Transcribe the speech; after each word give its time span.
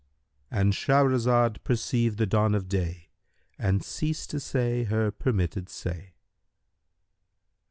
"—And 0.49 0.73
Shahrazad 0.73 1.63
perceived 1.63 2.17
the 2.17 2.25
dawn 2.25 2.55
of 2.55 2.67
day 2.67 3.09
and 3.59 3.83
ceased 3.85 4.31
to 4.31 4.39
say 4.39 4.85
her 4.85 5.11
permitted 5.11 5.69
say. 5.69 6.15